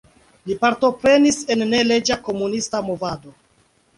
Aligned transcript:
Li 0.51 0.55
partoprenis 0.63 1.37
en 1.55 1.61
neleĝa 1.73 2.17
komunista 2.29 2.83
movado. 2.89 3.37